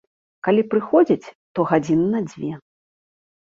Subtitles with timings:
[0.47, 2.51] Калі прыходзяць, то гадзіны на дзве.